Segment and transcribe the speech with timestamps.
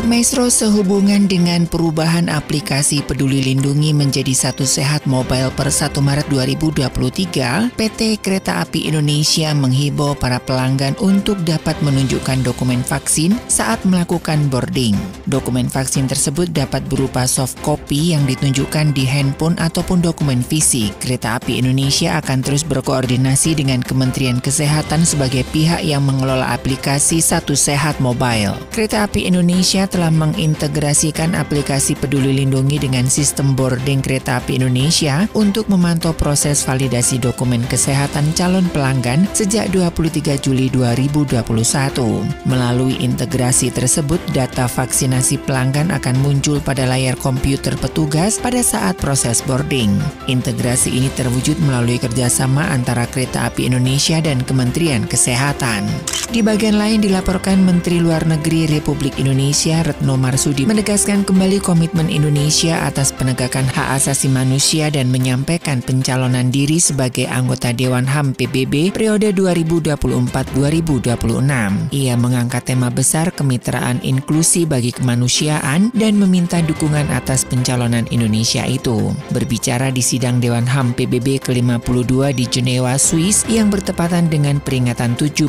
[0.00, 6.24] Sobat Maestro, sehubungan dengan perubahan aplikasi Peduli Lindungi menjadi satu sehat mobile per 1 Maret
[6.32, 14.48] 2023, PT Kereta Api Indonesia menghibau para pelanggan untuk dapat menunjukkan dokumen vaksin saat melakukan
[14.48, 14.96] boarding.
[15.28, 20.96] Dokumen vaksin tersebut dapat berupa soft copy yang ditunjukkan di handphone ataupun dokumen fisik.
[20.96, 27.52] Kereta Api Indonesia akan terus berkoordinasi dengan Kementerian Kesehatan sebagai pihak yang mengelola aplikasi Satu
[27.52, 28.56] Sehat Mobile.
[28.72, 35.66] Kereta Api Indonesia telah mengintegrasikan aplikasi Peduli Lindungi dengan sistem boarding kereta api Indonesia untuk
[35.66, 41.42] memantau proses validasi dokumen kesehatan calon pelanggan sejak 23 Juli 2021.
[42.46, 49.42] Melalui integrasi tersebut, data vaksinasi pelanggan akan muncul pada layar komputer petugas pada saat proses
[49.42, 49.90] boarding.
[50.30, 55.90] Integrasi ini terwujud melalui kerjasama antara Kereta Api Indonesia dan Kementerian Kesehatan.
[56.30, 62.84] Di bagian lain dilaporkan Menteri Luar Negeri Republik Indonesia Retno Marsudi menegaskan kembali komitmen Indonesia
[62.84, 69.32] atas penegakan hak asasi manusia dan menyampaikan pencalonan diri sebagai anggota Dewan HAM PBB periode
[69.32, 71.96] 2024-2026.
[71.96, 79.16] Ia mengangkat tema besar kemitraan inklusi bagi kemanusiaan dan meminta dukungan atas pencalonan Indonesia itu.
[79.32, 85.48] Berbicara di sidang Dewan HAM PBB ke-52 di Jenewa, Swiss yang bertepatan dengan peringatan 75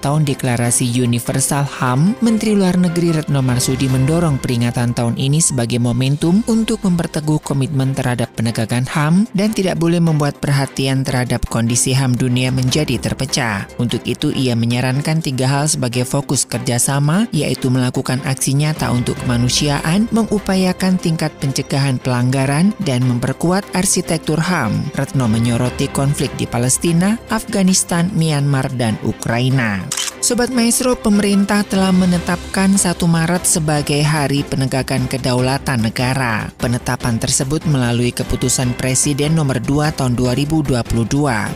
[0.00, 5.80] tahun Deklarasi Universal HAM, Menteri Luar Negeri Retno Marsudi Marsudi mendorong peringatan tahun ini sebagai
[5.80, 12.20] momentum untuk memperteguh komitmen terhadap penegakan HAM dan tidak boleh membuat perhatian terhadap kondisi HAM
[12.20, 13.64] dunia menjadi terpecah.
[13.80, 20.04] Untuk itu, ia menyarankan tiga hal sebagai fokus kerjasama, yaitu melakukan aksi nyata untuk kemanusiaan,
[20.12, 24.92] mengupayakan tingkat pencegahan pelanggaran, dan memperkuat arsitektur HAM.
[24.92, 29.80] Retno menyoroti konflik di Palestina, Afghanistan, Myanmar, dan Ukraina.
[30.26, 36.50] Sobat Maestro, pemerintah telah menetapkan 1 Maret sebagai Hari Penegakan Kedaulatan Negara.
[36.58, 40.82] Penetapan tersebut melalui keputusan Presiden nomor 2 tahun 2022.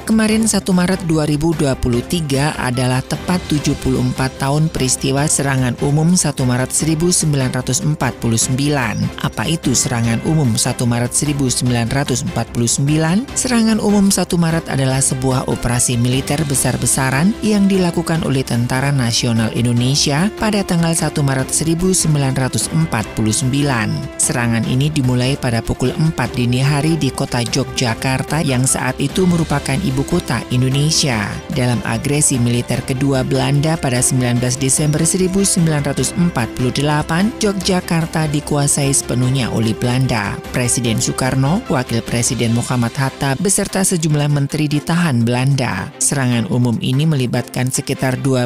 [0.06, 7.90] Kemarin 1 Maret 2023 adalah tepat 74 tahun peristiwa serangan umum 1 Maret 1949.
[9.18, 12.30] Apa itu serangan umum 1 Maret 1949?
[13.34, 19.48] Serangan umum 1 Maret adalah sebuah operasi militer besar-besaran yang dilakukan oleh tentara Tentara Nasional
[19.56, 22.76] Indonesia pada tanggal 1 Maret 1949.
[24.20, 29.80] Serangan ini dimulai pada pukul 4 dini hari di kota Yogyakarta yang saat itu merupakan
[29.80, 31.24] ibu kota Indonesia.
[31.56, 36.20] Dalam agresi militer kedua Belanda pada 19 Desember 1948,
[37.40, 40.36] Yogyakarta dikuasai sepenuhnya oleh Belanda.
[40.52, 45.88] Presiden Soekarno, Wakil Presiden Muhammad Hatta, beserta sejumlah menteri ditahan Belanda.
[45.96, 48.39] Serangan umum ini melibatkan sekitar 2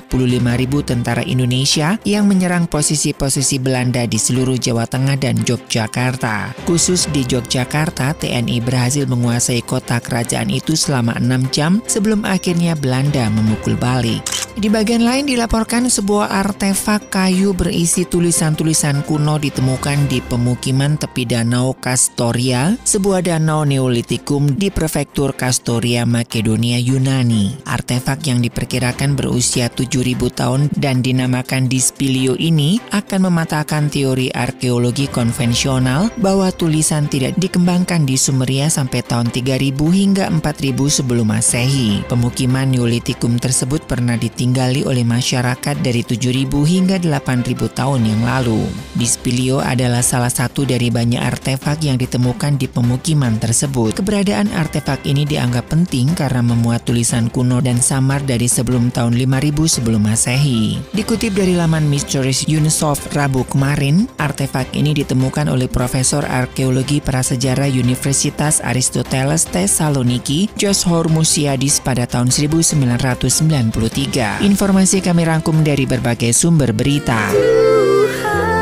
[0.56, 6.54] ribu tentara Indonesia yang menyerang posisi-posisi Belanda di seluruh Jawa Tengah dan Yogyakarta.
[6.64, 13.26] Khusus di Yogyakarta, TNI berhasil menguasai kota kerajaan itu selama enam jam sebelum akhirnya Belanda
[13.30, 14.43] memukul balik.
[14.64, 21.76] Di bagian lain dilaporkan sebuah artefak kayu berisi tulisan-tulisan kuno ditemukan di pemukiman tepi danau
[21.76, 27.60] Kastoria, sebuah danau Neolitikum di prefektur Kastoria, Makedonia, Yunani.
[27.68, 36.08] Artefak yang diperkirakan berusia 7000 tahun dan dinamakan Dispilio ini akan mematahkan teori arkeologi konvensional
[36.16, 42.08] bahwa tulisan tidak dikembangkan di Sumeria sampai tahun 3000 hingga 4000 sebelum Masehi.
[42.08, 48.62] Pemukiman Neolitikum tersebut pernah ditinggalkan ditinggali oleh masyarakat dari 7.000 hingga 8.000 tahun yang lalu.
[48.94, 53.98] Bispilio adalah salah satu dari banyak artefak yang ditemukan di pemukiman tersebut.
[53.98, 59.74] Keberadaan artefak ini dianggap penting karena memuat tulisan kuno dan samar dari sebelum tahun 5000
[59.74, 60.78] sebelum Masehi.
[60.94, 68.62] Dikutip dari laman Mysteries Unisoft Rabu kemarin, artefak ini ditemukan oleh Profesor Arkeologi Prasejarah Universitas
[68.62, 74.33] Aristoteles Thessaloniki, Jos Hormusiadis pada tahun 1993.
[74.42, 77.30] Informasi kami rangkum dari berbagai sumber berita.
[77.30, 78.58] Tuhan,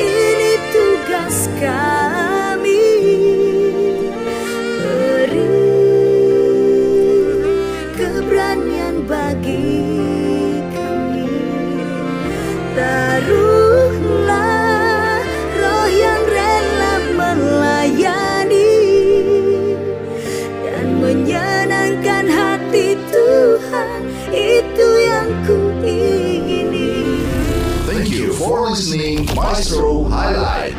[0.00, 2.88] ini tugas kami.
[4.80, 5.44] Beri
[8.00, 9.84] keberanian bagi
[10.72, 11.28] kami.
[29.58, 30.77] Maestro Highlight.